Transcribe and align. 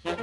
Nah, 0.00 0.16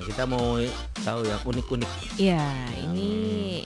kita 0.00 0.24
mau 0.24 0.56
tahu 1.04 1.20
yang 1.28 1.44
unik-unik. 1.44 1.90
Iya, 2.16 2.40
yang 2.72 2.96
ini 2.96 3.59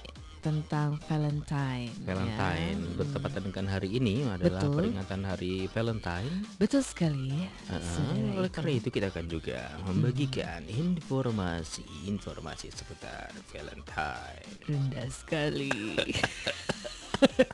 tentang 0.45 1.01
Valentine. 1.09 1.89
Valentine. 2.05 2.77
ya. 2.77 2.93
Bertepatan 3.01 3.49
dengan 3.49 3.65
hari 3.67 3.97
ini 3.97 4.29
adalah 4.29 4.61
Betul. 4.61 4.77
peringatan 4.77 5.21
hari 5.25 5.55
Valentine. 5.73 6.45
Betul 6.61 6.85
sekali. 6.85 7.49
Saudara 7.65 8.37
oleh 8.37 8.53
karena 8.53 8.73
itu 8.77 8.93
kita 8.93 9.09
akan 9.09 9.25
juga 9.25 9.73
membagikan 9.83 10.61
informasi-informasi 10.69 12.69
seputar 12.71 13.33
Valentine. 13.49 14.45
rendah 14.69 15.09
sekali. 15.09 15.73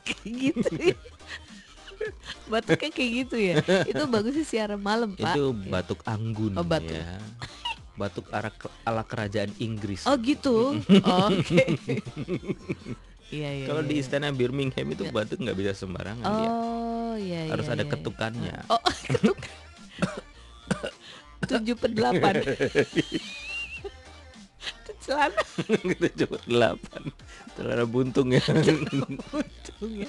kayak 0.03 0.27
gitu 0.27 0.75
ya. 0.75 0.99
Batuknya 2.49 2.89
kayak 2.91 3.11
gitu 3.23 3.35
ya. 3.37 3.55
Itu 3.87 4.03
bagusnya 4.09 4.43
siaran 4.43 4.81
malam, 4.81 5.13
Pak. 5.15 5.31
Itu 5.31 5.53
batuk 5.69 6.01
anggun 6.03 6.57
Oh, 6.57 6.65
batuk. 6.65 6.97
ya. 6.97 7.21
Batuk 8.01 8.25
ala, 8.33 8.49
ala 8.81 9.03
kerajaan 9.05 9.53
Inggris. 9.61 10.09
Oh 10.09 10.17
gitu. 10.17 10.73
Oke. 11.29 11.65
Iya 13.31 13.63
iya. 13.63 13.65
Kalau 13.71 13.79
di 13.79 13.95
iya. 13.95 14.03
istana 14.03 14.27
Birmingham 14.35 14.91
itu 14.91 15.07
Ya. 15.07 15.11
batuk 15.15 15.39
nggak 15.39 15.55
bisa 15.55 15.71
sembarangan 15.71 16.19
dia. 16.19 16.49
Oh 16.51 17.15
iya 17.15 17.47
iya. 17.47 17.51
Harus 17.55 17.71
ada 17.71 17.87
iya. 17.87 17.91
ketukannya. 17.95 18.55
Oh 18.67 18.83
ketuk. 19.07 19.39
Tujuh 21.47 21.75
per 21.79 21.95
delapan. 21.95 22.43
Celana 25.11 25.41
Kita 25.91 26.07
coba 26.23 26.37
delapan. 26.47 27.01
Celana 27.51 27.83
buntung 27.83 28.31
ya. 28.31 28.39
untung 29.35 29.91
ya. 29.91 30.07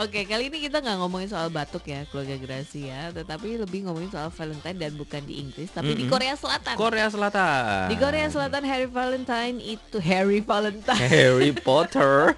Oke 0.00 0.24
kali 0.24 0.48
ini 0.48 0.64
kita 0.64 0.80
nggak 0.80 0.96
ngomongin 0.96 1.28
soal 1.28 1.52
batuk 1.52 1.84
ya 1.84 2.08
keluarga 2.08 2.40
Grasi 2.40 2.88
ya, 2.88 3.12
tetapi 3.12 3.60
lebih 3.60 3.84
ngomongin 3.84 4.08
soal 4.08 4.32
Valentine 4.32 4.78
dan 4.80 4.96
bukan 4.96 5.20
di 5.20 5.36
Inggris 5.38 5.68
tapi 5.68 5.92
di 5.92 6.08
Mm-mm. 6.08 6.12
Korea 6.12 6.32
Selatan. 6.32 6.74
Korea 6.74 7.06
Selatan. 7.06 7.92
Di 7.92 7.96
Korea 7.96 8.26
Selatan 8.26 8.64
Harry 8.64 8.88
Valentine 8.88 9.60
itu 9.60 10.00
Harry 10.00 10.40
Valentine. 10.40 10.96
Harry 10.96 11.52
Potter. 11.52 12.32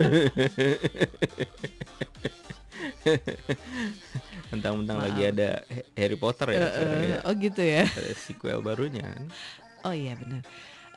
Mentang-mentang 4.49 4.99
lagi 4.99 5.23
ada 5.29 5.61
Harry 5.95 6.17
Potter 6.17 6.49
ya, 6.51 6.59
Eh, 6.59 6.71
sekarang 6.73 6.99
eh, 6.99 7.09
ya. 7.11 7.19
oh 7.23 7.33
gitu 7.37 7.62
ya. 7.62 7.84
Ada 7.84 8.12
sequel 8.17 8.59
barunya. 8.65 9.09
Oh 9.84 9.93
iya 9.93 10.17
benar. 10.17 10.43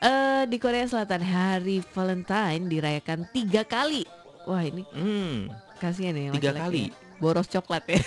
Eh 0.02 0.42
di 0.50 0.58
Korea 0.58 0.82
Selatan 0.82 1.22
hari 1.22 1.78
Valentine 1.94 2.66
dirayakan 2.66 3.30
tiga 3.30 3.62
kali. 3.62 4.02
Wah 4.50 4.66
ini 4.66 4.82
Hmm, 4.90 5.46
kasihan 5.78 6.18
ya 6.18 6.34
Tiga 6.34 6.50
kali. 6.58 6.90
Boros 7.22 7.46
coklat 7.46 7.86
ya. 7.86 8.02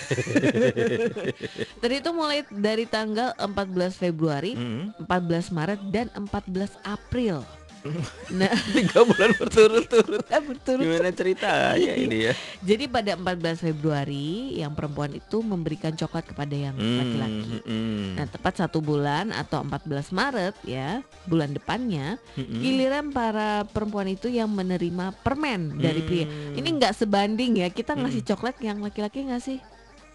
Terhitung 1.82 2.20
mulai 2.20 2.44
dari 2.52 2.84
tanggal 2.84 3.32
14 3.40 3.96
Februari, 3.96 4.60
hmm. 4.60 5.08
14 5.08 5.56
Maret 5.56 5.82
dan 5.88 6.12
14 6.12 6.76
April. 6.84 7.48
Nah, 8.40 8.52
Tiga 8.74 9.06
bulan 9.06 9.32
berturut-turut. 9.38 10.26
berturut 10.26 10.84
Gimana 10.84 11.10
ceritanya 11.14 11.94
ini 11.94 12.30
ya? 12.30 12.34
Jadi 12.70 12.90
pada 12.90 13.14
14 13.14 13.70
Februari 13.72 14.58
yang 14.60 14.74
perempuan 14.74 15.14
itu 15.14 15.40
memberikan 15.46 15.94
coklat 15.94 16.26
kepada 16.26 16.56
yang 16.56 16.74
Hmm, 16.76 16.98
laki-laki. 17.00 17.56
hmm, 17.64 18.06
Nah, 18.18 18.26
tepat 18.28 18.54
satu 18.66 18.82
bulan 18.82 19.32
atau 19.32 19.62
14 19.64 20.10
Maret 20.12 20.56
ya, 20.66 21.06
bulan 21.30 21.54
depannya, 21.54 22.18
hmm. 22.36 22.60
giliran 22.60 23.06
para 23.14 23.64
perempuan 23.70 24.10
itu 24.10 24.28
yang 24.28 24.50
menerima 24.50 25.14
permen 25.22 25.78
dari 25.78 26.02
pria. 26.04 26.26
Hmm. 26.26 26.58
Ini 26.58 26.70
nggak 26.82 26.94
sebanding 26.98 27.62
ya, 27.62 27.68
kita 27.70 27.94
ngasih 27.96 28.26
coklat 28.26 28.58
yang 28.60 28.82
laki-laki 28.82 29.24
ngasih 29.30 29.62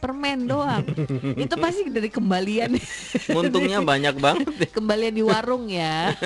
permen 0.01 0.49
doang. 0.49 0.81
itu 1.45 1.55
pasti 1.55 1.87
dari 1.87 2.09
kembalian 2.09 2.75
Untungnya 3.29 3.85
banyak 3.93 4.17
banget. 4.17 4.49
ya. 4.57 4.69
kembalian 4.73 5.13
di 5.13 5.23
warung 5.23 5.69
ya. 5.69 6.17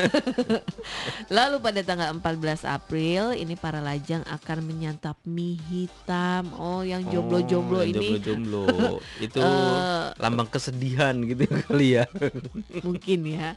Lalu 1.37 1.57
pada 1.59 1.81
tanggal 1.83 2.09
14 2.15 2.65
April 2.65 3.34
ini 3.34 3.55
para 3.55 3.79
lajang 3.79 4.23
akan 4.25 4.59
menyantap 4.63 5.19
mie 5.25 5.59
hitam. 5.67 6.55
Oh, 6.55 6.81
yang 6.81 7.03
jomblo-jomblo 7.05 7.81
Oh, 7.81 7.84
ini 7.84 8.17
Jomblo-jomblo. 8.17 8.65
Itu 9.19 9.39
Eh, 9.41 10.05
lambang 10.17 10.47
kesedihan 10.47 11.19
gitu 11.21 11.45
kali 11.67 11.99
ya. 11.99 12.07
mungkin 12.81 13.21
ya 13.27 13.51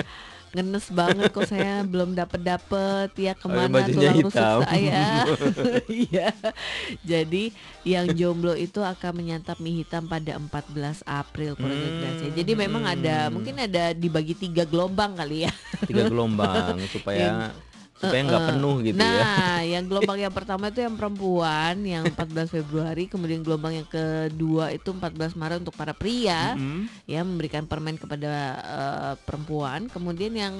ngenes 0.55 0.87
banget 0.95 1.29
kok 1.35 1.47
saya 1.47 1.83
belum 1.83 2.15
dapet 2.15 2.41
dapet 2.41 3.09
ya 3.19 3.33
ke 3.35 3.47
mana 3.51 3.67
bajunya 3.67 4.15
tulang 4.15 4.17
rusuk 4.23 4.61
saya 4.63 5.03
iya. 5.91 6.29
Jadi 7.03 7.51
yang 7.83 8.07
jomblo 8.15 8.55
itu 8.55 8.79
akan 8.79 9.11
menyantap 9.15 9.59
mie 9.59 9.83
hitam 9.83 10.07
pada 10.07 10.39
14 10.39 11.03
April 11.03 11.55
keluarga 11.55 11.89
Hmm. 11.97 12.33
Jadi 12.33 12.51
memang 12.53 12.83
ada 12.83 13.27
mungkin 13.31 13.57
ada 13.57 13.91
dibagi 13.91 14.33
tiga 14.35 14.63
gelombang 14.63 15.15
kali 15.17 15.47
ya. 15.47 15.51
Tiga 15.85 16.07
gelombang 16.07 16.79
supaya 16.93 17.51
supaya 17.97 18.21
nggak 18.23 18.39
Eh, 18.39 18.49
penuh 18.49 18.75
gitu 18.85 18.97
nah, 18.97 19.09
ya. 19.09 19.33
yang 19.73 19.83
gelombang 19.85 20.19
yang 20.19 20.29
pertama 20.29 20.69
itu 20.69 20.79
yang 20.79 20.93
perempuan 20.93 21.75
yang 21.81 22.03
14 22.07 22.53
Februari, 22.53 23.09
kemudian 23.09 23.41
gelombang 23.41 23.73
yang 23.75 23.89
kedua 23.89 24.69
itu 24.69 24.89
14 24.89 25.33
Maret 25.33 25.57
untuk 25.61 25.73
para 25.73 25.91
pria 25.91 26.53
Mm-mm. 26.53 26.85
ya 27.03 27.25
memberikan 27.25 27.65
permen 27.65 27.97
kepada 27.97 28.31
eh, 28.57 29.13
perempuan, 29.25 29.89
kemudian 29.89 30.31
yang 30.31 30.53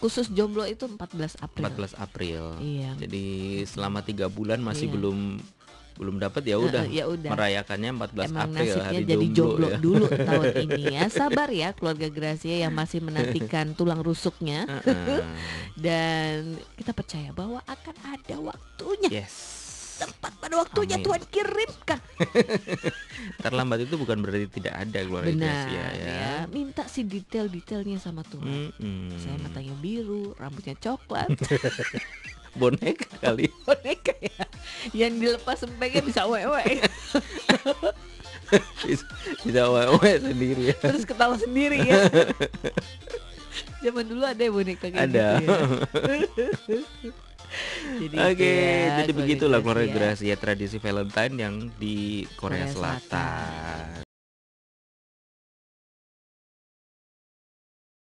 khusus 0.00 0.32
jomblo 0.32 0.64
itu 0.64 0.88
14 0.88 1.38
April. 1.38 1.64
14 1.68 1.92
April. 1.94 2.42
Iya. 2.58 2.96
Jadi 2.96 3.26
selama 3.68 4.00
tiga 4.00 4.26
bulan 4.26 4.58
masih 4.58 4.88
Iya. 4.88 4.94
belum 4.96 5.18
belum 6.00 6.16
dapat 6.16 6.42
ya 6.48 6.56
udah 6.56 6.84
ya 6.88 7.04
udah. 7.04 7.28
merayakannya 7.28 7.90
14 7.92 8.32
Emang 8.32 8.48
April 8.48 8.56
nasibnya 8.56 8.84
hari 8.88 9.04
jadi 9.04 9.26
jomblo, 9.36 9.68
ya. 9.68 9.76
dulu 9.76 10.06
tahun 10.08 10.46
ini 10.64 10.82
ya. 10.96 11.02
Sabar 11.12 11.48
ya 11.52 11.68
keluarga 11.76 12.08
Gracia 12.08 12.56
yang 12.56 12.72
masih 12.72 13.04
menantikan 13.04 13.66
tulang 13.78 14.00
rusuknya 14.00 14.64
dan 15.84 16.56
kita 16.80 16.96
percaya 16.96 17.28
bahwa 17.36 17.60
akan 17.68 17.96
ada 18.16 18.36
waktunya. 18.40 19.10
yes. 19.20 19.60
Tepat 20.00 20.32
pada 20.40 20.56
waktunya 20.64 20.96
Amin. 20.96 21.04
Tuhan 21.04 21.22
kirimkan. 21.28 22.00
Terlambat 23.36 23.84
itu 23.84 24.00
bukan 24.00 24.24
berarti 24.24 24.48
tidak 24.48 24.88
ada 24.88 24.98
keluarga 25.04 25.28
Benar 25.28 25.44
Gracia 25.44 25.76
ya. 25.76 25.92
ya. 25.92 26.32
Minta 26.48 26.88
si 26.88 27.04
detail-detailnya 27.04 28.00
sama 28.00 28.24
Tuhan. 28.24 28.72
Mm-mm. 28.80 29.20
Saya 29.20 29.36
matanya 29.44 29.76
biru, 29.76 30.32
rambutnya 30.40 30.72
coklat, 30.80 31.28
boneka 32.56 33.06
kali. 33.20 33.46
boneka 33.68 34.14
ya. 34.18 34.44
Yang 34.96 35.12
dilepas 35.20 35.56
sempengnya 35.60 36.02
bisa 36.02 36.22
wewe, 36.26 36.62
bisa, 38.86 39.04
bisa 39.44 39.62
wewe 39.70 40.10
sendiri 40.18 40.62
ya. 40.74 40.76
terus 40.80 41.04
ketawa 41.06 41.36
sendiri 41.38 41.78
ya. 41.84 42.08
Zaman 43.84 44.04
dulu 44.04 44.22
ada 44.24 44.40
ya 44.40 44.52
boneka 44.52 44.86
kayak 44.92 45.08
Ada. 45.08 45.28
gitu 45.40 45.52
ya. 45.52 46.28
jadi 47.98 48.16
Oke, 48.30 48.38
itu 48.38 48.46
ya, 48.46 48.96
jadi 49.02 49.12
begitulah 49.16 49.58
keluarga 49.64 49.88
Gracia. 49.90 50.36
Gracia 50.36 50.36
tradisi 50.38 50.76
Valentine 50.78 51.34
yang 51.34 51.54
di 51.80 52.28
Korea, 52.38 52.68
Korea 52.68 52.70
Selatan. 52.70 54.04
Selatan. 54.04 54.09